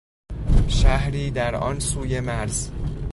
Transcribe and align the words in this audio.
شهری 0.67 1.31
در 1.31 1.55
آن 1.55 1.79
سوی 1.79 2.19
مرز 2.19 2.71